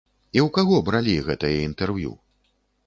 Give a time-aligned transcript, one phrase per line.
[0.35, 2.13] І ў каго бралі гэтае інтэрв'ю?